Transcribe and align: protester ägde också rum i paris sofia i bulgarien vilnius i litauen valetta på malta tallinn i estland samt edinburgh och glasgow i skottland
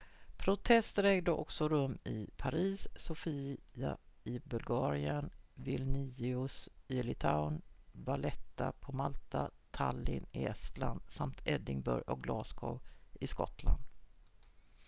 protester 0.37 1.03
ägde 1.03 1.31
också 1.31 1.69
rum 1.69 1.97
i 2.05 2.27
paris 2.37 2.87
sofia 2.95 3.97
i 4.23 4.39
bulgarien 4.43 5.29
vilnius 5.53 6.69
i 6.87 7.03
litauen 7.03 7.61
valetta 7.91 8.71
på 8.79 8.91
malta 8.91 9.51
tallinn 9.71 10.25
i 10.31 10.45
estland 10.45 11.01
samt 11.07 11.41
edinburgh 11.47 12.09
och 12.09 12.23
glasgow 12.23 12.79
i 13.19 13.27
skottland 13.27 13.79